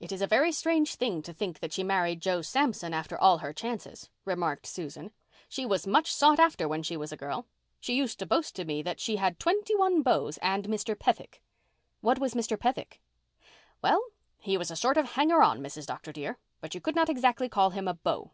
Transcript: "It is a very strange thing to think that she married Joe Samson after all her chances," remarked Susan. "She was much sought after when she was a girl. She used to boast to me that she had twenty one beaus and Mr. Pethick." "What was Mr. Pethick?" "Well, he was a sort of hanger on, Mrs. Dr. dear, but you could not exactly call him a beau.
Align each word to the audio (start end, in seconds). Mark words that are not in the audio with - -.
"It 0.00 0.10
is 0.10 0.22
a 0.22 0.26
very 0.26 0.52
strange 0.52 0.94
thing 0.94 1.20
to 1.20 1.34
think 1.34 1.60
that 1.60 1.74
she 1.74 1.84
married 1.84 2.22
Joe 2.22 2.40
Samson 2.40 2.94
after 2.94 3.18
all 3.18 3.36
her 3.44 3.52
chances," 3.52 4.08
remarked 4.24 4.66
Susan. 4.66 5.10
"She 5.50 5.66
was 5.66 5.86
much 5.86 6.10
sought 6.10 6.38
after 6.40 6.66
when 6.66 6.82
she 6.82 6.96
was 6.96 7.12
a 7.12 7.16
girl. 7.18 7.46
She 7.78 7.94
used 7.94 8.18
to 8.20 8.24
boast 8.26 8.56
to 8.56 8.64
me 8.64 8.80
that 8.80 9.00
she 9.00 9.16
had 9.16 9.38
twenty 9.38 9.76
one 9.76 10.00
beaus 10.02 10.38
and 10.40 10.64
Mr. 10.64 10.98
Pethick." 10.98 11.42
"What 12.00 12.18
was 12.18 12.32
Mr. 12.32 12.58
Pethick?" 12.58 13.02
"Well, 13.82 14.02
he 14.38 14.56
was 14.56 14.70
a 14.70 14.76
sort 14.76 14.96
of 14.96 15.10
hanger 15.12 15.42
on, 15.42 15.60
Mrs. 15.60 15.84
Dr. 15.84 16.10
dear, 16.10 16.38
but 16.62 16.74
you 16.74 16.80
could 16.80 16.96
not 16.96 17.10
exactly 17.10 17.50
call 17.50 17.68
him 17.68 17.86
a 17.86 17.92
beau. 17.92 18.30